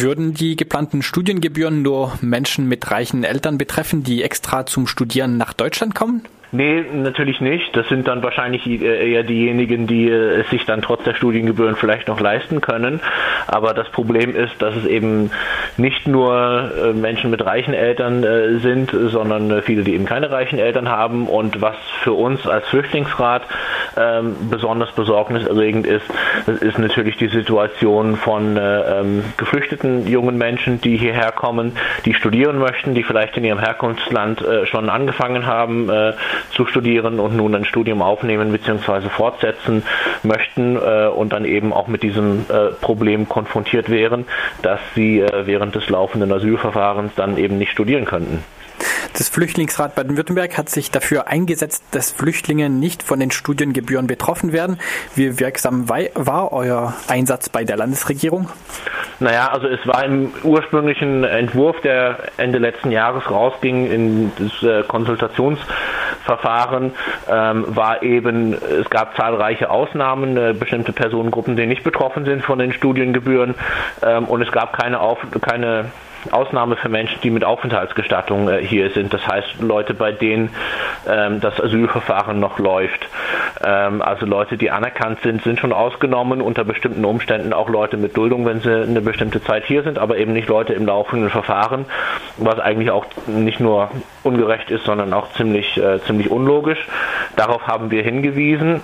Würden 0.00 0.34
die 0.34 0.56
geplanten 0.56 1.02
Studiengebühren 1.02 1.82
nur 1.82 2.12
Menschen 2.20 2.68
mit 2.68 2.90
reichen 2.90 3.22
Eltern 3.22 3.58
betreffen, 3.58 4.02
die 4.02 4.22
extra 4.22 4.66
zum 4.66 4.86
Studieren 4.86 5.36
nach 5.36 5.52
Deutschland 5.52 5.94
kommen? 5.94 6.22
Nee, 6.54 6.84
natürlich 6.92 7.40
nicht. 7.40 7.76
Das 7.76 7.88
sind 7.88 8.06
dann 8.06 8.22
wahrscheinlich 8.22 8.64
äh, 8.64 9.12
eher 9.12 9.24
diejenigen, 9.24 9.88
die 9.88 10.08
äh, 10.08 10.40
es 10.40 10.50
sich 10.50 10.64
dann 10.64 10.82
trotz 10.82 11.02
der 11.02 11.14
Studiengebühren 11.14 11.74
vielleicht 11.74 12.06
noch 12.06 12.20
leisten 12.20 12.60
können. 12.60 13.00
Aber 13.48 13.74
das 13.74 13.88
Problem 13.90 14.36
ist, 14.36 14.62
dass 14.62 14.76
es 14.76 14.84
eben 14.86 15.32
nicht 15.76 16.06
nur 16.06 16.70
äh, 16.80 16.92
Menschen 16.92 17.30
mit 17.32 17.44
reichen 17.44 17.74
Eltern 17.74 18.24
sind, 18.60 18.92
sondern 18.92 19.62
viele, 19.62 19.82
die 19.82 19.94
eben 19.94 20.04
keine 20.04 20.30
reichen 20.30 20.60
Eltern 20.60 20.88
haben. 20.88 21.26
Und 21.26 21.60
was 21.60 21.76
für 22.02 22.12
uns 22.12 22.46
als 22.46 22.66
Flüchtlingsrat 22.68 23.42
ähm, 23.96 24.36
besonders 24.50 24.92
besorgniserregend 24.92 25.86
ist, 25.86 26.06
das 26.46 26.60
ist 26.60 26.78
natürlich 26.78 27.16
die 27.16 27.28
Situation 27.28 28.16
von 28.16 28.58
ähm, 28.60 29.24
geflüchteten 29.36 30.06
jungen 30.06 30.38
Menschen, 30.38 30.80
die 30.80 30.96
hierher 30.96 31.32
kommen, 31.32 31.76
die 32.04 32.14
studieren 32.14 32.58
möchten, 32.58 32.94
die 32.94 33.02
vielleicht 33.02 33.36
in 33.36 33.44
ihrem 33.44 33.58
Herkunftsland 33.58 34.44
schon 34.64 34.88
angefangen 34.88 35.46
haben, 35.46 35.90
zu 36.50 36.66
studieren 36.66 37.20
und 37.20 37.36
nun 37.36 37.54
ein 37.54 37.64
Studium 37.64 38.02
aufnehmen 38.02 38.52
bzw. 38.52 39.08
fortsetzen 39.08 39.82
möchten 40.22 40.76
äh, 40.76 41.08
und 41.08 41.32
dann 41.32 41.44
eben 41.44 41.72
auch 41.72 41.88
mit 41.88 42.02
diesem 42.02 42.46
äh, 42.48 42.72
Problem 42.80 43.28
konfrontiert 43.28 43.90
wären, 43.90 44.26
dass 44.62 44.80
sie 44.94 45.20
äh, 45.20 45.46
während 45.46 45.74
des 45.74 45.88
laufenden 45.88 46.32
Asylverfahrens 46.32 47.12
dann 47.14 47.36
eben 47.36 47.58
nicht 47.58 47.72
studieren 47.72 48.04
könnten. 48.04 48.44
Das 49.16 49.28
Flüchtlingsrat 49.28 49.94
Baden-Württemberg 49.94 50.58
hat 50.58 50.68
sich 50.68 50.90
dafür 50.90 51.28
eingesetzt, 51.28 51.84
dass 51.92 52.10
Flüchtlinge 52.10 52.68
nicht 52.68 53.04
von 53.04 53.20
den 53.20 53.30
Studiengebühren 53.30 54.08
betroffen 54.08 54.52
werden. 54.52 54.80
Wie 55.14 55.38
wirksam 55.38 55.88
war 55.88 56.52
euer 56.52 56.94
Einsatz 57.06 57.48
bei 57.48 57.62
der 57.62 57.76
Landesregierung? 57.76 58.48
Naja, 59.20 59.52
also 59.52 59.68
es 59.68 59.86
war 59.86 60.04
im 60.04 60.32
ursprünglichen 60.42 61.22
Entwurf, 61.22 61.80
der 61.82 62.24
Ende 62.38 62.58
letzten 62.58 62.90
Jahres 62.90 63.30
rausging, 63.30 63.88
in 63.88 64.32
das 64.36 64.60
äh, 64.64 64.82
Konsultationsverfahren, 64.82 66.90
ähm, 67.30 67.66
war 67.68 68.02
eben, 68.02 68.54
es 68.54 68.90
gab 68.90 69.16
zahlreiche 69.16 69.70
Ausnahmen, 69.70 70.36
äh, 70.36 70.54
bestimmte 70.58 70.92
Personengruppen, 70.92 71.54
die 71.54 71.66
nicht 71.66 71.84
betroffen 71.84 72.24
sind 72.24 72.42
von 72.42 72.58
den 72.58 72.72
Studiengebühren 72.72 73.54
ähm, 74.02 74.24
und 74.24 74.42
es 74.42 74.50
gab 74.50 74.76
keine, 74.76 74.98
Auf 74.98 75.20
keine 75.40 75.92
Ausnahme 76.30 76.76
für 76.76 76.88
Menschen, 76.88 77.20
die 77.22 77.30
mit 77.30 77.44
Aufenthaltsgestattung 77.44 78.48
äh, 78.48 78.64
hier 78.64 78.90
sind. 78.90 79.12
Das 79.12 79.26
heißt 79.26 79.60
Leute, 79.60 79.94
bei 79.94 80.12
denen 80.12 80.50
ähm, 81.08 81.40
das 81.40 81.60
Asylverfahren 81.60 82.40
noch 82.40 82.58
läuft. 82.58 83.06
Ähm, 83.64 84.02
also 84.02 84.26
Leute, 84.26 84.56
die 84.56 84.70
anerkannt 84.70 85.20
sind, 85.22 85.42
sind 85.42 85.58
schon 85.58 85.72
ausgenommen, 85.72 86.40
unter 86.40 86.64
bestimmten 86.64 87.04
Umständen 87.04 87.52
auch 87.52 87.68
Leute 87.68 87.96
mit 87.96 88.16
Duldung, 88.16 88.46
wenn 88.46 88.60
sie 88.60 88.82
eine 88.82 89.00
bestimmte 89.00 89.42
Zeit 89.42 89.64
hier 89.64 89.82
sind, 89.82 89.98
aber 89.98 90.18
eben 90.18 90.32
nicht 90.32 90.48
Leute 90.48 90.72
im 90.72 90.86
laufenden 90.86 91.30
Verfahren, 91.30 91.86
was 92.36 92.58
eigentlich 92.58 92.90
auch 92.90 93.06
nicht 93.26 93.60
nur 93.60 93.90
ungerecht 94.22 94.70
ist, 94.70 94.84
sondern 94.84 95.12
auch 95.12 95.32
ziemlich, 95.32 95.76
äh, 95.76 96.00
ziemlich 96.02 96.30
unlogisch. 96.30 96.86
Darauf 97.36 97.66
haben 97.66 97.90
wir 97.90 98.02
hingewiesen. 98.02 98.82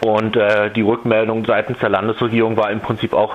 Und 0.00 0.36
äh, 0.36 0.70
die 0.70 0.82
Rückmeldung 0.82 1.44
seitens 1.44 1.78
der 1.78 1.90
Landesregierung 1.90 2.56
war 2.56 2.70
im 2.70 2.80
Prinzip 2.80 3.12
auch 3.12 3.34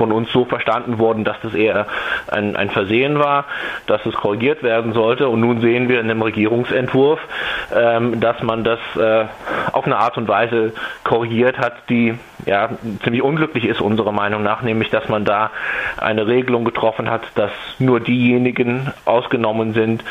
von 0.00 0.12
uns 0.12 0.32
so 0.32 0.46
verstanden 0.46 0.98
worden, 0.98 1.24
dass 1.24 1.36
das 1.42 1.52
eher 1.52 1.86
ein, 2.26 2.56
ein 2.56 2.70
Versehen 2.70 3.18
war, 3.18 3.44
dass 3.86 4.06
es 4.06 4.14
korrigiert 4.14 4.62
werden 4.62 4.94
sollte. 4.94 5.28
Und 5.28 5.40
nun 5.40 5.60
sehen 5.60 5.90
wir 5.90 6.00
in 6.00 6.08
dem 6.08 6.22
Regierungsentwurf, 6.22 7.20
ähm, 7.76 8.18
dass 8.18 8.42
man 8.42 8.64
das 8.64 8.78
äh, 8.96 9.26
auf 9.72 9.84
eine 9.84 9.98
Art 9.98 10.16
und 10.16 10.26
Weise 10.26 10.72
korrigiert 11.04 11.58
hat, 11.58 11.74
die 11.90 12.14
ja 12.46 12.70
ziemlich 13.04 13.22
unglücklich 13.22 13.66
ist 13.66 13.82
unserer 13.82 14.12
Meinung 14.12 14.42
nach, 14.42 14.62
nämlich 14.62 14.88
dass 14.88 15.06
man 15.10 15.26
da 15.26 15.50
eine 15.98 16.26
Regelung 16.26 16.64
getroffen 16.64 17.10
hat, 17.10 17.20
dass 17.34 17.50
nur 17.78 18.00
diejenigen 18.00 18.90
ausgenommen 19.04 19.74
sind, 19.74 20.02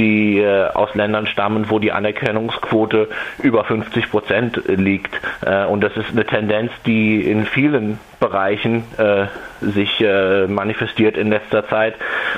die 0.00 0.38
äh, 0.38 0.68
aus 0.72 0.94
Ländern 0.94 1.26
stammen, 1.26 1.68
wo 1.68 1.78
die 1.78 1.92
Anerkennungsquote 1.92 3.08
über 3.42 3.64
50 3.64 4.10
Prozent 4.10 4.62
liegt. 4.66 5.12
Äh, 5.44 5.66
und 5.66 5.82
das 5.82 5.94
ist 5.96 6.10
eine 6.12 6.24
Tendenz, 6.24 6.72
die 6.86 7.20
in 7.20 7.44
vielen 7.44 7.98
Bereichen 8.18 8.84
äh, 8.98 9.26
sich 9.60 10.02
manifestiert 10.48 11.18
in 11.18 11.28
letzter 11.28 11.68
Zeit, 11.68 11.94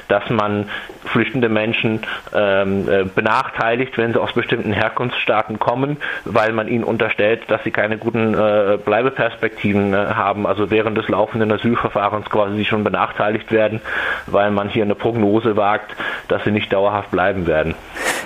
dass 0.08 0.28
man 0.30 0.68
flüchtende 1.04 1.48
Menschen 1.48 2.00
ähm, 2.34 2.88
äh, 2.88 3.04
benachteiligt, 3.04 3.98
wenn 3.98 4.12
sie 4.12 4.20
aus 4.20 4.32
bestimmten 4.32 4.72
Herkunftsstaaten 4.72 5.58
kommen, 5.58 5.96
weil 6.24 6.52
man 6.52 6.68
ihnen 6.68 6.84
unterstellt, 6.84 7.42
dass 7.48 7.62
sie 7.64 7.70
keine 7.70 7.98
guten 7.98 8.34
äh, 8.34 8.78
Bleibeperspektiven 8.82 9.94
äh, 9.94 9.96
haben, 9.96 10.46
also 10.46 10.70
während 10.70 10.96
des 10.96 11.08
laufenden 11.08 11.50
Asylverfahrens 11.52 12.30
quasi 12.30 12.64
schon 12.64 12.84
benachteiligt 12.84 13.50
werden, 13.52 13.80
weil 14.26 14.50
man 14.50 14.68
hier 14.68 14.84
eine 14.84 14.94
Prognose 14.94 15.56
wagt, 15.56 15.94
dass 16.28 16.44
sie 16.44 16.50
nicht 16.50 16.72
dauerhaft 16.72 17.10
bleiben 17.10 17.46
werden. 17.46 17.74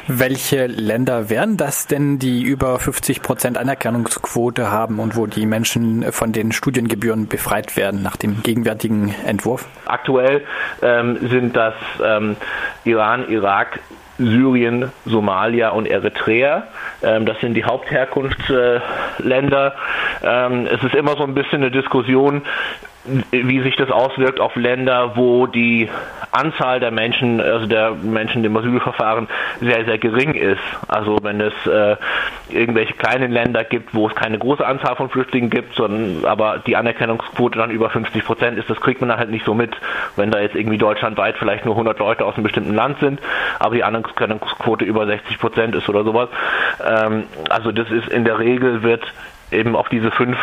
Welche 0.08 0.66
Länder 0.66 1.30
wären 1.30 1.56
das 1.56 1.88
denn, 1.88 2.20
die 2.20 2.42
über 2.42 2.78
50 2.78 3.22
Prozent 3.22 3.58
Anerkennungsquote 3.58 4.70
haben 4.70 5.00
und 5.00 5.16
wo 5.16 5.26
die 5.26 5.46
Menschen 5.46 6.12
von 6.12 6.30
den 6.32 6.52
Studiengebühren 6.52 7.26
befreit 7.26 7.76
werden 7.76 8.02
nach 8.02 8.16
dem 8.16 8.44
gegenwärtigen 8.44 9.12
Entwurf? 9.26 9.66
Aktuell 9.86 10.44
ähm, 10.80 11.18
sind 11.28 11.56
das 11.56 11.74
ähm, 12.04 12.36
Iran, 12.84 13.28
Irak, 13.28 13.80
Syrien, 14.18 14.92
Somalia 15.04 15.70
und 15.70 15.86
Eritrea. 15.86 16.68
Ähm, 17.02 17.26
das 17.26 17.40
sind 17.40 17.54
die 17.54 17.64
Hauptherkunftsländer. 17.64 19.74
Ähm, 20.22 20.66
es 20.66 20.84
ist 20.84 20.94
immer 20.94 21.16
so 21.16 21.24
ein 21.24 21.34
bisschen 21.34 21.62
eine 21.62 21.72
Diskussion, 21.72 22.42
wie 23.30 23.62
sich 23.62 23.76
das 23.76 23.90
auswirkt 23.90 24.40
auf 24.40 24.56
Länder, 24.56 25.16
wo 25.16 25.46
die 25.46 25.88
Anzahl 26.36 26.80
der 26.80 26.90
Menschen, 26.90 27.40
also 27.40 27.66
der 27.66 27.92
Menschen 27.92 28.44
im 28.44 28.56
Asylverfahren 28.56 29.28
sehr, 29.60 29.84
sehr 29.84 29.98
gering 29.98 30.34
ist. 30.34 30.60
Also 30.88 31.18
wenn 31.22 31.40
es 31.40 31.54
äh, 31.66 31.96
irgendwelche 32.48 32.94
kleinen 32.94 33.32
Länder 33.32 33.64
gibt, 33.64 33.94
wo 33.94 34.06
es 34.08 34.14
keine 34.14 34.38
große 34.38 34.64
Anzahl 34.64 34.96
von 34.96 35.10
Flüchtlingen 35.10 35.50
gibt, 35.50 35.74
sondern 35.74 36.24
aber 36.24 36.58
die 36.66 36.76
Anerkennungsquote 36.76 37.58
dann 37.58 37.70
über 37.70 37.90
50 37.90 38.24
Prozent 38.24 38.58
ist, 38.58 38.68
das 38.68 38.80
kriegt 38.80 39.00
man 39.00 39.16
halt 39.16 39.30
nicht 39.30 39.44
so 39.44 39.54
mit, 39.54 39.74
wenn 40.16 40.30
da 40.30 40.40
jetzt 40.40 40.54
irgendwie 40.54 40.78
deutschlandweit 40.78 41.36
vielleicht 41.38 41.64
nur 41.64 41.74
100 41.74 41.98
Leute 41.98 42.24
aus 42.24 42.34
einem 42.34 42.44
bestimmten 42.44 42.74
Land 42.74 43.00
sind, 43.00 43.20
aber 43.58 43.74
die 43.74 43.84
Anerkennungsquote 43.84 44.84
über 44.84 45.06
60 45.06 45.38
Prozent 45.38 45.74
ist 45.74 45.88
oder 45.88 46.04
sowas. 46.04 46.28
Ähm, 46.84 47.24
also 47.48 47.72
das 47.72 47.90
ist 47.90 48.08
in 48.08 48.24
der 48.24 48.38
Regel 48.38 48.82
wird 48.82 49.02
eben 49.50 49.76
auf 49.76 49.88
diese 49.88 50.10
fünf 50.10 50.36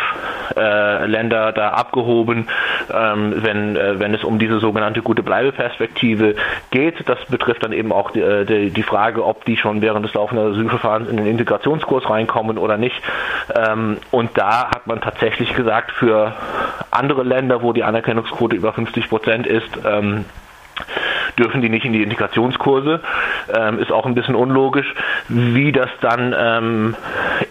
äh, 0.56 1.06
Länder 1.06 1.52
da 1.52 1.70
abgehoben, 1.70 2.48
ähm, 2.92 3.34
wenn, 3.36 3.76
äh, 3.76 3.98
wenn 3.98 4.14
es 4.14 4.24
um 4.24 4.38
diese 4.38 4.58
sogenannte 4.58 5.02
gute 5.02 5.22
Bleibeperspektive 5.22 6.36
geht. 6.70 7.08
Das 7.08 7.18
betrifft 7.26 7.64
dann 7.64 7.72
eben 7.72 7.92
auch 7.92 8.10
die, 8.10 8.20
äh, 8.20 8.44
die, 8.44 8.70
die 8.70 8.82
Frage, 8.82 9.24
ob 9.24 9.44
die 9.44 9.56
schon 9.56 9.82
während 9.82 10.04
des 10.06 10.14
laufenden 10.14 10.52
Asylverfahrens 10.52 11.08
in 11.08 11.16
den 11.16 11.26
Integrationskurs 11.26 12.08
reinkommen 12.08 12.58
oder 12.58 12.76
nicht. 12.76 13.00
Ähm, 13.54 13.98
und 14.10 14.30
da 14.36 14.70
hat 14.70 14.86
man 14.86 15.00
tatsächlich 15.00 15.54
gesagt, 15.54 15.92
für 15.92 16.34
andere 16.90 17.22
Länder, 17.22 17.62
wo 17.62 17.72
die 17.72 17.84
Anerkennungsquote 17.84 18.56
über 18.56 18.72
50 18.72 19.08
Prozent 19.08 19.46
ist, 19.46 19.70
ähm, 19.84 20.24
dürfen 21.38 21.60
die 21.60 21.68
nicht 21.68 21.84
in 21.84 21.92
die 21.92 22.02
Integrationskurse. 22.02 23.00
Ähm, 23.52 23.78
ist 23.78 23.92
auch 23.92 24.06
ein 24.06 24.14
bisschen 24.14 24.34
unlogisch, 24.34 24.92
wie 25.28 25.72
das 25.72 25.90
dann 26.00 26.34
ähm, 26.36 26.96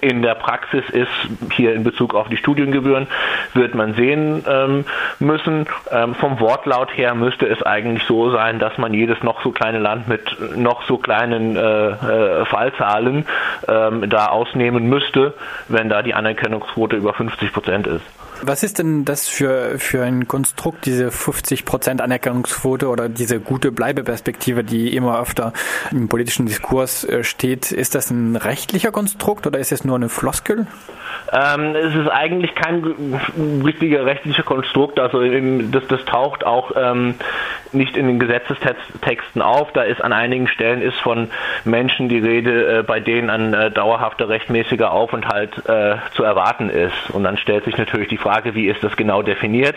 in 0.01 0.21
der 0.21 0.35
Praxis 0.35 0.83
ist, 0.89 1.09
hier 1.51 1.73
in 1.73 1.83
Bezug 1.83 2.13
auf 2.13 2.29
die 2.29 2.37
Studiengebühren, 2.37 3.07
wird 3.53 3.75
man 3.75 3.93
sehen 3.93 4.43
ähm, 4.47 4.85
müssen. 5.19 5.65
Ähm, 5.91 6.15
vom 6.15 6.39
Wortlaut 6.39 6.95
her 6.97 7.15
müsste 7.15 7.47
es 7.47 7.61
eigentlich 7.63 8.03
so 8.03 8.31
sein, 8.31 8.59
dass 8.59 8.77
man 8.77 8.93
jedes 8.93 9.21
noch 9.23 9.41
so 9.43 9.51
kleine 9.51 9.79
Land 9.79 10.07
mit 10.07 10.37
noch 10.55 10.83
so 10.83 10.97
kleinen 10.97 11.55
äh, 11.55 11.61
äh, 11.61 12.45
Fallzahlen 12.45 13.25
ähm, 13.67 14.09
da 14.09 14.27
ausnehmen 14.27 14.87
müsste, 14.87 15.33
wenn 15.67 15.89
da 15.89 16.01
die 16.01 16.13
Anerkennungsquote 16.13 16.95
über 16.95 17.13
50 17.13 17.53
Prozent 17.53 17.87
ist. 17.87 18.22
Was 18.45 18.63
ist 18.63 18.79
denn 18.79 19.05
das 19.05 19.27
für, 19.27 19.79
für 19.79 20.03
ein 20.03 20.27
Konstrukt, 20.27 20.85
diese 20.85 21.07
50% 21.09 22.01
Anerkennungsquote 22.01 22.87
oder 22.89 23.07
diese 23.07 23.39
gute 23.39 23.71
Bleibeperspektive, 23.71 24.63
die 24.63 24.95
immer 24.95 25.19
öfter 25.19 25.53
im 25.91 26.09
politischen 26.09 26.45
Diskurs 26.45 27.05
äh, 27.05 27.23
steht? 27.23 27.71
Ist 27.71 27.95
das 27.95 28.11
ein 28.11 28.35
rechtlicher 28.35 28.91
Konstrukt 28.91 29.47
oder 29.47 29.59
ist 29.59 29.71
es 29.71 29.85
nur 29.85 29.95
eine 29.95 30.09
Floskel? 30.09 30.67
Ähm, 31.31 31.75
es 31.75 31.95
ist 31.95 32.09
eigentlich 32.09 32.53
kein 32.53 33.21
richtiger 33.63 34.05
rechtlicher 34.05 34.43
Konstrukt, 34.43 34.99
also 34.99 35.23
das, 35.71 35.83
das 35.87 36.05
taucht 36.05 36.45
auch 36.45 36.71
ähm, 36.75 37.15
nicht 37.73 37.97
in 37.97 38.07
den 38.07 38.19
Gesetzestexten 38.19 39.41
auf. 39.41 39.71
Da 39.73 39.83
ist 39.83 40.01
an 40.01 40.13
einigen 40.13 40.47
Stellen 40.47 40.81
ist 40.81 40.99
von 40.99 41.29
Menschen 41.65 42.09
die 42.09 42.19
Rede, 42.19 42.79
äh, 42.79 42.83
bei 42.83 42.99
denen 42.99 43.29
ein 43.29 43.53
äh, 43.53 43.71
dauerhafter 43.71 44.29
rechtmäßiger 44.29 44.91
Aufenthalt 44.91 45.57
äh, 45.67 45.95
zu 46.13 46.23
erwarten 46.23 46.69
ist. 46.69 47.09
Und 47.11 47.23
dann 47.23 47.37
stellt 47.37 47.65
sich 47.65 47.77
natürlich 47.77 48.09
die 48.09 48.17
Frage, 48.17 48.55
wie 48.55 48.67
ist 48.67 48.83
das 48.83 48.95
genau 48.95 49.21
definiert? 49.21 49.75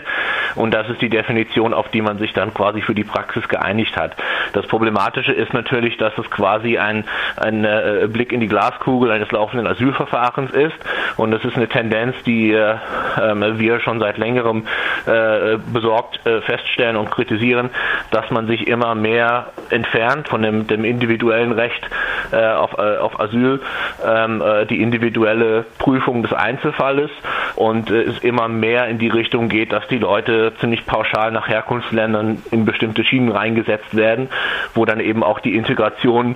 Und 0.55 0.73
das 0.73 0.89
ist 0.89 1.01
die 1.01 1.09
Definition, 1.09 1.73
auf 1.73 1.89
die 1.89 2.01
man 2.01 2.17
sich 2.17 2.33
dann 2.33 2.53
quasi 2.53 2.81
für 2.81 2.95
die 2.95 3.03
Praxis 3.03 3.47
geeinigt 3.47 3.97
hat. 3.97 4.15
Das 4.57 4.65
Problematische 4.65 5.33
ist 5.33 5.53
natürlich, 5.53 5.97
dass 5.97 6.17
es 6.17 6.31
quasi 6.31 6.79
ein, 6.79 7.03
ein 7.35 7.63
äh, 7.63 8.07
Blick 8.11 8.31
in 8.31 8.39
die 8.39 8.47
Glaskugel 8.47 9.11
eines 9.11 9.31
laufenden 9.31 9.67
Asylverfahrens 9.67 10.49
ist. 10.49 10.73
Und 11.15 11.29
das 11.29 11.45
ist 11.45 11.55
eine 11.55 11.67
Tendenz, 11.67 12.15
die 12.25 12.53
äh, 12.53 12.75
ähm, 13.21 13.59
wir 13.59 13.79
schon 13.81 13.99
seit 13.99 14.17
längerem 14.17 14.65
äh, 15.05 15.59
besorgt 15.71 16.25
äh, 16.25 16.41
feststellen 16.41 16.95
und 16.95 17.11
kritisieren, 17.11 17.69
dass 18.09 18.31
man 18.31 18.47
sich 18.47 18.65
immer 18.65 18.95
mehr 18.95 19.51
entfernt 19.69 20.27
von 20.27 20.41
dem, 20.41 20.65
dem 20.65 20.85
individuellen 20.85 21.51
Recht 21.51 21.87
äh, 22.31 22.43
auf, 22.53 22.79
äh, 22.79 22.97
auf 22.97 23.19
Asyl, 23.19 23.61
ähm, 24.03 24.43
die 24.71 24.81
individuelle 24.81 25.65
Prüfung 25.77 26.23
des 26.23 26.33
Einzelfalles 26.33 27.11
und 27.57 27.89
es 27.89 28.19
immer 28.19 28.47
mehr 28.47 28.87
in 28.87 28.99
die 28.99 29.07
Richtung 29.07 29.49
geht, 29.49 29.71
dass 29.71 29.87
die 29.87 29.97
Leute 29.97 30.53
ziemlich 30.59 30.85
pauschal 30.85 31.31
nach 31.31 31.47
Herkunftsländern 31.47 32.43
in 32.51 32.65
bestimmte 32.65 33.03
Schienen 33.03 33.29
reingesetzt 33.29 33.95
werden, 33.95 34.29
wo 34.75 34.85
dann 34.85 34.99
eben 34.99 35.23
auch 35.23 35.39
die 35.39 35.55
Integration 35.55 36.35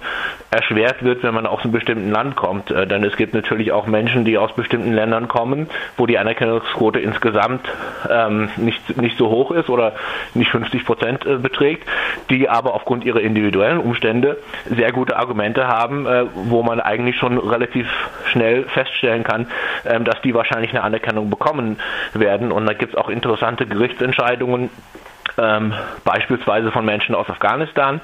erschwert 0.49 1.03
wird, 1.03 1.23
wenn 1.23 1.33
man 1.33 1.45
aus 1.45 1.63
einem 1.63 1.71
bestimmten 1.71 2.09
Land 2.09 2.35
kommt. 2.35 2.71
Denn 2.71 3.03
es 3.03 3.15
gibt 3.15 3.33
natürlich 3.33 3.71
auch 3.71 3.85
Menschen, 3.85 4.25
die 4.25 4.37
aus 4.37 4.53
bestimmten 4.53 4.93
Ländern 4.93 5.27
kommen, 5.27 5.69
wo 5.95 6.07
die 6.07 6.17
Anerkennungsquote 6.17 6.99
insgesamt 6.99 7.67
ähm, 8.09 8.49
nicht, 8.57 8.97
nicht 8.97 9.17
so 9.17 9.29
hoch 9.29 9.51
ist 9.51 9.69
oder 9.69 9.93
nicht 10.33 10.49
50 10.49 10.85
Prozent 10.85 11.25
äh, 11.25 11.37
beträgt, 11.37 11.87
die 12.29 12.49
aber 12.49 12.73
aufgrund 12.73 13.05
ihrer 13.05 13.21
individuellen 13.21 13.79
Umstände 13.79 14.37
sehr 14.65 14.91
gute 14.91 15.17
Argumente 15.17 15.67
haben, 15.67 16.05
äh, 16.07 16.25
wo 16.33 16.63
man 16.63 16.79
eigentlich 16.79 17.17
schon 17.17 17.37
relativ 17.37 17.87
schnell 18.25 18.63
feststellen 18.65 19.23
kann, 19.23 19.47
äh, 19.83 19.99
dass 20.01 20.21
die 20.21 20.33
wahrscheinlich 20.33 20.71
eine 20.71 20.83
Anerkennung 20.83 21.10
bekommen 21.13 21.79
werden. 22.13 22.51
Und 22.51 22.65
da 22.65 22.73
gibt 22.73 22.93
es 22.93 22.97
auch 22.97 23.09
interessante 23.09 23.65
Gerichtsentscheidungen, 23.65 24.69
ähm, 25.37 25.73
beispielsweise 26.03 26.71
von 26.71 26.85
Menschen 26.85 27.15
aus 27.15 27.29
Afghanistan, 27.29 28.01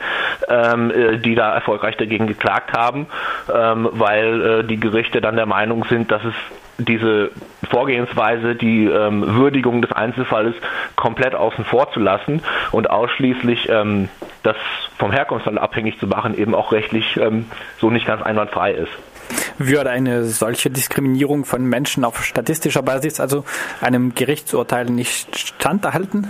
ähm, 0.50 0.92
äh, 0.92 1.18
die 1.18 1.36
da 1.36 1.54
erfolgreich 1.54 1.98
dagegen 1.98 2.28
geklagt 2.28 2.74
haben, 2.74 3.08
ähm, 3.54 3.90
weil 3.92 4.42
äh, 4.42 4.64
die 4.64 4.80
Gerichte 4.80 5.22
dann 5.22 5.36
der 5.36 5.46
Meinung 5.46 5.86
sind, 5.86 6.12
dass 6.12 6.24
es 6.24 6.34
diese 6.78 7.32
Vorgehensweise, 7.70 8.56
die 8.56 8.86
ähm, 8.86 9.36
Würdigung 9.36 9.82
des 9.82 9.92
Einzelfalles 9.92 10.56
komplett 10.96 11.34
außen 11.34 11.66
vor 11.66 11.92
zu 11.92 12.00
lassen 12.00 12.44
und 12.72 12.90
ausschließlich 12.90 13.68
ähm, 13.70 14.10
das 14.44 14.56
vom 14.98 15.12
Herkunftsland 15.12 15.58
abhängig 15.58 16.00
zu 16.00 16.08
machen, 16.08 16.38
eben 16.38 16.54
auch 16.54 16.72
rechtlich 16.72 17.18
ähm, 17.18 17.46
so 17.80 17.90
nicht 17.90 18.06
ganz 18.06 18.22
einwandfrei 18.22 18.74
ist. 18.74 18.92
Würde 19.58 19.90
eine 19.90 20.26
solche 20.26 20.70
Diskriminierung 20.70 21.46
von 21.46 21.66
Menschen 21.66 22.06
auf 22.06 22.24
statistischer 22.24 22.82
Basis 22.82 23.20
also 23.20 23.44
einem 23.82 24.14
Gerichtsurteil 24.16 24.86
nicht 24.86 25.38
standhalten? 25.38 26.28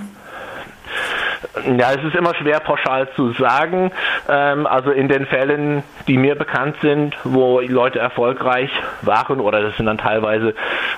Ja, 1.78 1.92
es 1.92 2.04
ist 2.04 2.16
immer 2.16 2.34
schwer 2.36 2.60
pauschal 2.60 3.10
zu 3.16 3.34
sagen. 3.34 3.92
Ähm, 4.30 4.68
also 4.68 4.92
in 4.92 5.08
den 5.08 5.26
Fällen, 5.26 5.84
die 6.08 6.18
mir 6.18 6.36
bekannt 6.36 6.78
sind, 6.82 7.16
wo 7.24 7.60
Leute 7.60 8.00
erfolgreich 8.00 8.70
waren, 9.02 9.40
oder 9.40 9.62
das 9.62 9.76
sind 9.78 9.86
dann 9.86 9.98
teilweise 9.98 10.54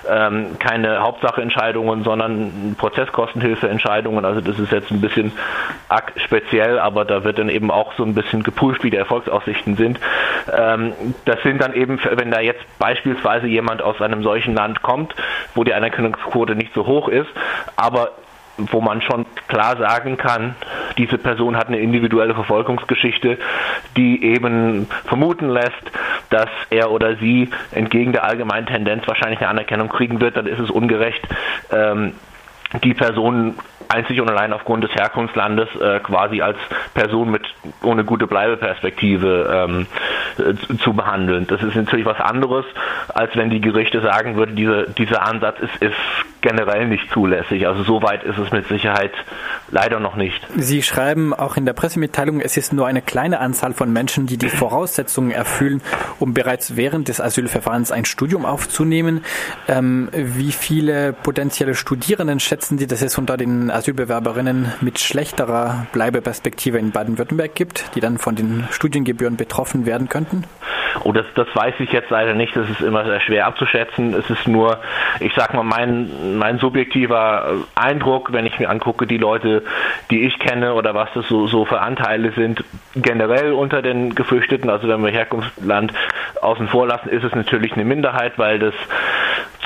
ähm, 0.09 0.57
keine 0.59 1.01
Hauptsacheentscheidungen, 1.01 2.03
sondern 2.03 2.75
Prozesskostenhilfeentscheidungen. 2.77 4.25
Also 4.25 4.41
das 4.41 4.59
ist 4.59 4.71
jetzt 4.71 4.91
ein 4.91 5.01
bisschen 5.01 5.31
speziell, 6.15 6.79
aber 6.79 7.05
da 7.05 7.23
wird 7.23 7.39
dann 7.39 7.49
eben 7.49 7.71
auch 7.71 7.93
so 7.93 8.03
ein 8.03 8.15
bisschen 8.15 8.43
geprüft, 8.43 8.83
wie 8.83 8.89
die 8.89 8.97
Erfolgsaussichten 8.97 9.75
sind. 9.75 9.99
Ähm, 10.51 10.93
das 11.25 11.41
sind 11.43 11.61
dann 11.61 11.73
eben, 11.73 11.99
wenn 12.15 12.31
da 12.31 12.39
jetzt 12.39 12.63
beispielsweise 12.79 13.47
jemand 13.47 13.81
aus 13.81 14.01
einem 14.01 14.23
solchen 14.23 14.55
Land 14.55 14.81
kommt, 14.81 15.13
wo 15.55 15.63
die 15.63 15.73
Anerkennungsquote 15.73 16.55
nicht 16.55 16.73
so 16.73 16.85
hoch 16.85 17.07
ist, 17.07 17.29
aber 17.75 18.11
wo 18.71 18.81
man 18.81 19.01
schon 19.01 19.25
klar 19.47 19.77
sagen 19.77 20.17
kann, 20.17 20.55
diese 20.97 21.17
Person 21.17 21.55
hat 21.55 21.67
eine 21.67 21.79
individuelle 21.79 22.33
Verfolgungsgeschichte, 22.33 23.37
die 23.95 24.23
eben 24.23 24.87
vermuten 25.05 25.49
lässt, 25.49 25.91
dass 26.29 26.49
er 26.69 26.91
oder 26.91 27.15
sie 27.17 27.49
entgegen 27.71 28.11
der 28.11 28.23
allgemeinen 28.23 28.67
Tendenz 28.67 29.07
wahrscheinlich 29.07 29.39
eine 29.39 29.49
Anerkennung 29.49 29.89
kriegen 29.89 30.21
wird, 30.21 30.37
dann 30.37 30.45
ist 30.45 30.59
es 30.59 30.69
ungerecht, 30.69 31.27
ähm, 31.71 32.13
die 32.83 32.93
Person 32.93 33.55
einzig 33.87 34.21
und 34.21 34.29
allein 34.29 34.53
aufgrund 34.53 34.83
des 34.83 34.93
Herkunftslandes 34.93 35.69
äh, 35.81 35.99
quasi 35.99 36.41
als 36.41 36.57
Person 36.93 37.31
mit 37.31 37.41
ohne 37.81 38.03
gute 38.03 38.27
Bleibeperspektive 38.27 39.67
ähm, 39.67 39.87
äh, 40.37 40.77
zu 40.77 40.93
behandeln. 40.93 41.47
Das 41.47 41.63
ist 41.63 41.75
natürlich 41.75 42.05
was 42.05 42.19
anderes, 42.19 42.65
als 43.13 43.35
wenn 43.35 43.49
die 43.49 43.61
Gerichte 43.61 44.01
sagen 44.01 44.35
würden, 44.35 44.55
diese, 44.55 44.87
dieser 44.91 45.23
Ansatz 45.23 45.59
ist, 45.59 45.75
ist 45.81 45.95
generell 46.41 46.87
nicht 46.87 47.11
zulässig. 47.11 47.67
Also 47.67 47.83
so 47.83 48.03
weit 48.03 48.23
ist 48.23 48.37
es 48.37 48.51
mit 48.51 48.67
Sicherheit 48.67 49.11
leider 49.71 49.99
noch 49.99 50.15
nicht. 50.15 50.45
Sie 50.57 50.81
schreiben 50.81 51.33
auch 51.33 51.57
in 51.57 51.65
der 51.65 51.73
Pressemitteilung, 51.73 52.41
es 52.41 52.57
ist 52.57 52.73
nur 52.73 52.87
eine 52.87 53.01
kleine 53.01 53.39
Anzahl 53.39 53.73
von 53.73 53.91
Menschen, 53.91 54.25
die 54.25 54.37
die 54.37 54.49
Voraussetzungen 54.49 55.31
erfüllen, 55.31 55.81
um 56.19 56.33
bereits 56.33 56.75
während 56.75 57.07
des 57.07 57.21
Asylverfahrens 57.21 57.91
ein 57.91 58.05
Studium 58.05 58.45
aufzunehmen. 58.45 59.23
Ähm, 59.67 60.09
wie 60.13 60.51
viele 60.51 61.13
potenzielle 61.13 61.75
Studierenden 61.75 62.39
schätzen 62.39 62.77
Sie, 62.77 62.87
dass 62.87 63.01
es 63.01 63.17
unter 63.17 63.37
den 63.37 63.71
Asylbewerberinnen 63.71 64.73
mit 64.81 64.99
schlechterer 64.99 65.87
Bleibeperspektive 65.93 66.77
in 66.77 66.91
Baden-Württemberg 66.91 67.55
gibt, 67.55 67.95
die 67.95 67.99
dann 67.99 68.17
von 68.17 68.35
den 68.35 68.67
Studiengebühren 68.71 69.37
betroffen 69.37 69.85
werden 69.85 70.09
könnten? 70.09 70.43
Oh, 71.03 71.11
das, 71.11 71.25
das 71.35 71.47
weiß 71.53 71.75
ich 71.79 71.91
jetzt 71.91 72.09
leider 72.09 72.33
nicht. 72.33 72.55
Das 72.55 72.69
ist 72.69 72.81
immer 72.81 73.05
sehr 73.05 73.21
schwer 73.21 73.47
abzuschätzen. 73.47 74.13
Es 74.13 74.29
ist 74.29 74.47
nur, 74.47 74.79
ich 75.19 75.33
sag 75.35 75.53
mal, 75.53 75.63
mein, 75.63 76.37
mein 76.37 76.59
subjektiver 76.59 77.65
Eindruck, 77.75 78.33
wenn 78.33 78.45
ich 78.45 78.59
mir 78.59 78.69
angucke, 78.69 79.07
die 79.07 79.17
Leute, 79.17 79.58
die 80.11 80.25
ich 80.25 80.39
kenne 80.39 80.73
oder 80.73 80.93
was 80.93 81.09
das 81.13 81.27
so, 81.27 81.47
so 81.47 81.65
für 81.65 81.81
Anteile 81.81 82.31
sind, 82.31 82.63
generell 82.95 83.53
unter 83.53 83.81
den 83.81 84.15
Geflüchteten, 84.15 84.69
also 84.69 84.87
wenn 84.87 85.03
wir 85.03 85.11
Herkunftsland 85.11 85.93
außen 86.41 86.67
vor 86.67 86.87
lassen, 86.87 87.09
ist 87.09 87.23
es 87.23 87.35
natürlich 87.35 87.73
eine 87.73 87.85
Minderheit, 87.85 88.37
weil 88.37 88.59
das 88.59 88.73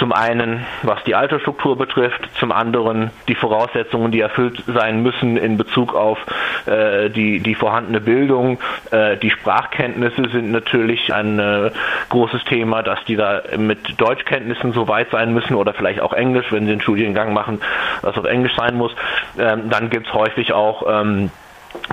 zum 0.03 0.11
einen, 0.11 0.65
was 0.81 1.01
die 1.05 1.15
Altersstruktur 1.15 1.77
betrifft, 1.77 2.19
zum 2.37 2.51
anderen 2.51 3.11
die 3.29 3.35
Voraussetzungen, 3.35 4.11
die 4.11 4.19
erfüllt 4.19 4.61
sein 4.67 5.01
müssen 5.01 5.37
in 5.37 5.55
Bezug 5.55 5.95
auf 5.95 6.17
äh, 6.65 7.09
die, 7.09 7.39
die 7.39 7.55
vorhandene 7.55 8.01
Bildung. 8.01 8.59
Äh, 8.91 9.15
die 9.15 9.29
Sprachkenntnisse 9.29 10.27
sind 10.29 10.51
natürlich 10.51 11.13
ein 11.13 11.39
äh, 11.39 11.71
großes 12.09 12.43
Thema, 12.43 12.83
dass 12.83 12.99
die 13.05 13.15
da 13.15 13.43
mit 13.57 14.01
Deutschkenntnissen 14.01 14.73
so 14.73 14.89
weit 14.89 15.09
sein 15.09 15.33
müssen 15.33 15.55
oder 15.55 15.73
vielleicht 15.73 16.01
auch 16.01 16.11
Englisch, 16.11 16.51
wenn 16.51 16.65
sie 16.65 16.73
einen 16.73 16.81
Studiengang 16.81 17.31
machen, 17.31 17.61
was 18.01 18.17
auf 18.17 18.25
Englisch 18.25 18.57
sein 18.57 18.75
muss. 18.75 18.93
Ähm, 19.39 19.69
dann 19.69 19.89
gibt 19.89 20.07
es 20.07 20.13
häufig 20.13 20.51
auch 20.51 20.83
ähm, 20.85 21.31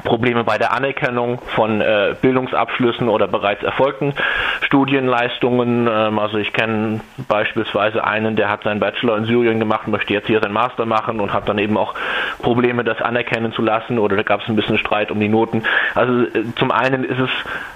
Probleme 0.04 0.44
bei 0.44 0.58
der 0.58 0.72
Anerkennung 0.72 1.40
von 1.54 1.80
äh, 1.80 2.14
Bildungsabschlüssen 2.20 3.08
oder 3.08 3.26
bereits 3.28 3.62
erfolgten 3.62 4.14
Studienleistungen. 4.62 5.88
Ähm, 5.90 6.18
also 6.18 6.38
ich 6.38 6.52
kenne 6.52 7.00
beispielsweise 7.28 8.04
einen, 8.04 8.36
der 8.36 8.48
hat 8.48 8.62
seinen 8.64 8.80
Bachelor 8.80 9.18
in 9.18 9.24
Syrien 9.24 9.58
gemacht, 9.58 9.88
möchte 9.88 10.12
jetzt 10.12 10.26
hier 10.26 10.40
seinen 10.40 10.52
Master 10.52 10.86
machen 10.86 11.20
und 11.20 11.32
hat 11.32 11.48
dann 11.48 11.58
eben 11.58 11.76
auch 11.76 11.94
Probleme, 12.42 12.84
das 12.84 13.00
anerkennen 13.00 13.52
zu 13.52 13.62
lassen 13.62 13.98
oder 13.98 14.16
da 14.16 14.22
gab 14.22 14.42
es 14.42 14.48
ein 14.48 14.56
bisschen 14.56 14.78
Streit 14.78 15.10
um 15.10 15.20
die 15.20 15.28
Noten. 15.28 15.62
Also 15.94 16.22
äh, 16.22 16.44
zum 16.56 16.70
einen 16.70 17.04
ist 17.04 17.18
es 17.18 17.30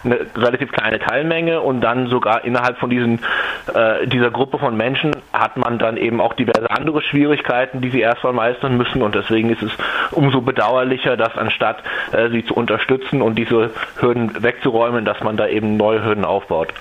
eine 0.04 0.26
relativ 0.36 0.72
kleine 0.72 0.98
Teilmenge 0.98 1.60
und 1.60 1.80
dann 1.80 2.08
sogar 2.08 2.44
innerhalb 2.44 2.78
von 2.78 2.90
diesen, 2.90 3.20
äh, 3.74 4.06
dieser 4.06 4.30
Gruppe 4.30 4.58
von 4.58 4.76
Menschen 4.76 5.16
hat 5.32 5.56
man 5.56 5.78
dann 5.78 5.96
eben 5.96 6.20
auch 6.20 6.34
diverse 6.34 6.70
andere 6.70 7.02
Schwierigkeiten, 7.02 7.80
die 7.80 7.90
sie 7.90 8.00
erstmal 8.00 8.32
meistern 8.32 8.76
müssen 8.76 9.02
und 9.02 9.14
deswegen 9.14 9.50
ist 9.50 9.62
es 9.62 9.72
umso 10.10 10.40
bedauerlicher, 10.40 11.16
dass 11.16 11.36
anstatt 11.36 11.82
sie 12.30 12.44
zu 12.44 12.54
unterstützen 12.54 13.22
und 13.22 13.36
diese 13.36 13.70
Hürden 13.96 14.42
wegzuräumen, 14.42 15.04
dass 15.04 15.20
man 15.22 15.36
da 15.36 15.46
eben 15.46 15.76
neue 15.76 16.04
Hürden 16.04 16.24
aufbaut. 16.24 16.72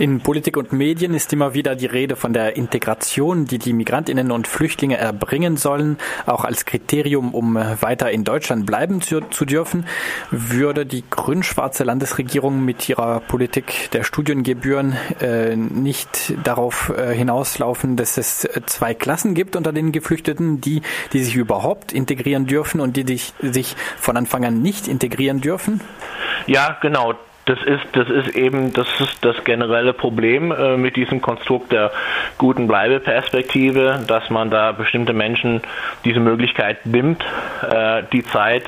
In 0.00 0.22
Politik 0.22 0.56
und 0.56 0.72
Medien 0.72 1.12
ist 1.12 1.30
immer 1.34 1.52
wieder 1.52 1.76
die 1.76 1.84
Rede 1.84 2.16
von 2.16 2.32
der 2.32 2.56
Integration, 2.56 3.44
die 3.44 3.58
die 3.58 3.74
Migrantinnen 3.74 4.30
und 4.32 4.48
Flüchtlinge 4.48 4.96
erbringen 4.96 5.58
sollen, 5.58 5.98
auch 6.24 6.46
als 6.46 6.64
Kriterium, 6.64 7.34
um 7.34 7.54
weiter 7.54 8.10
in 8.10 8.24
Deutschland 8.24 8.64
bleiben 8.64 9.02
zu, 9.02 9.20
zu 9.20 9.44
dürfen. 9.44 9.84
Würde 10.30 10.86
die 10.86 11.04
grün-schwarze 11.10 11.84
Landesregierung 11.84 12.64
mit 12.64 12.88
ihrer 12.88 13.20
Politik 13.20 13.90
der 13.92 14.02
Studiengebühren 14.02 14.96
äh, 15.20 15.54
nicht 15.54 16.32
darauf 16.44 16.90
äh, 16.96 17.14
hinauslaufen, 17.14 17.98
dass 17.98 18.16
es 18.16 18.48
zwei 18.64 18.94
Klassen 18.94 19.34
gibt 19.34 19.54
unter 19.54 19.74
den 19.74 19.92
Geflüchteten, 19.92 20.62
die, 20.62 20.80
die 21.12 21.22
sich 21.22 21.36
überhaupt 21.36 21.92
integrieren 21.92 22.46
dürfen 22.46 22.80
und 22.80 22.96
die, 22.96 23.04
die 23.04 23.20
sich 23.42 23.76
von 23.98 24.16
Anfang 24.16 24.46
an 24.46 24.62
nicht 24.62 24.88
integrieren 24.88 25.42
dürfen? 25.42 25.82
Ja, 26.46 26.78
genau 26.80 27.16
das 27.46 27.58
ist, 27.62 27.82
das 27.92 28.08
ist 28.08 28.36
eben 28.36 28.72
das, 28.72 28.86
ist 29.00 29.24
das 29.24 29.42
generelle 29.44 29.92
Problem 29.92 30.52
äh, 30.52 30.76
mit 30.76 30.96
diesem 30.96 31.20
Konstrukt 31.20 31.72
der 31.72 31.90
guten 32.38 32.66
Bleibeperspektive, 32.66 34.04
dass 34.06 34.30
man 34.30 34.50
da 34.50 34.72
bestimmte 34.72 35.12
Menschen 35.12 35.62
diese 36.04 36.20
Möglichkeit 36.20 36.86
nimmt, 36.86 37.24
äh, 37.68 38.02
die 38.12 38.22
Zeit, 38.22 38.64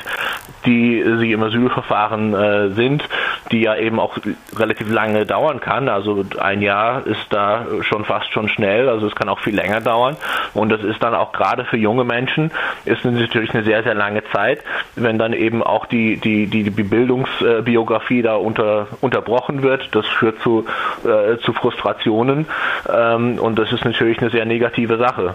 die 0.67 1.05
sie 1.19 1.33
im 1.33 1.43
Asylverfahren 1.43 2.35
äh, 2.35 2.71
sind, 2.71 3.05
die 3.51 3.61
ja 3.61 3.77
eben 3.77 3.99
auch 4.01 4.17
relativ 4.57 4.91
lange 4.91 5.27
dauern 5.27 5.61
kann. 5.61 5.89
Also 5.89 6.25
ein 6.41 6.63
Jahr 6.63 7.07
ist 7.07 7.27
da 7.31 7.67
schon 7.83 8.05
fast 8.05 8.33
schon 8.33 8.49
schnell, 8.49 8.89
also 8.89 9.07
es 9.07 9.15
kann 9.15 9.29
auch 9.29 9.41
viel 9.41 9.55
länger 9.55 9.81
dauern. 9.81 10.17
Und 10.55 10.71
das 10.71 10.83
ist 10.83 11.03
dann 11.03 11.15
auch 11.15 11.33
gerade 11.33 11.65
für 11.65 11.77
junge 11.77 12.05
Menschen 12.05 12.51
ist 12.85 13.05
natürlich 13.05 13.55
eine 13.55 13.65
sehr, 13.65 13.83
sehr 13.83 13.95
lange 13.95 14.23
Zeit, 14.33 14.61
wenn 14.97 15.19
dann 15.19 15.33
eben 15.33 15.63
auch 15.63 15.87
die, 15.87 16.17
die, 16.17 16.47
die, 16.47 16.71
die 16.71 16.83
Bildungsbiografie 16.83 18.23
da 18.23 18.37
unter, 18.37 18.72
unterbrochen 19.01 19.63
wird. 19.63 19.95
Das 19.95 20.07
führt 20.07 20.41
zu, 20.41 20.65
äh, 21.05 21.39
zu 21.39 21.53
Frustrationen 21.53 22.47
ähm, 22.89 23.39
und 23.39 23.59
das 23.59 23.73
ist 23.73 23.85
natürlich 23.85 24.19
eine 24.21 24.31
sehr 24.31 24.45
negative 24.45 24.99
Sache. 24.99 25.31